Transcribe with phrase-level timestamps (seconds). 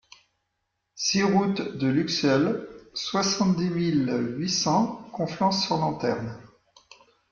[0.95, 2.65] six route de Luxeuil,
[2.95, 6.39] soixante-dix mille huit cents Conflans-sur-Lanterne